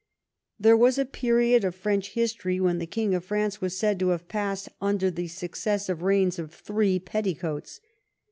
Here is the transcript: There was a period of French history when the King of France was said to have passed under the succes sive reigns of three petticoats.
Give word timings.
There 0.59 0.75
was 0.75 0.97
a 0.97 1.05
period 1.05 1.63
of 1.63 1.75
French 1.75 2.13
history 2.13 2.59
when 2.59 2.79
the 2.79 2.87
King 2.87 3.13
of 3.13 3.23
France 3.25 3.61
was 3.61 3.77
said 3.77 3.99
to 3.99 4.07
have 4.09 4.27
passed 4.27 4.67
under 4.81 5.11
the 5.11 5.27
succes 5.27 5.85
sive 5.85 6.01
reigns 6.01 6.39
of 6.39 6.51
three 6.51 6.97
petticoats. 6.97 7.79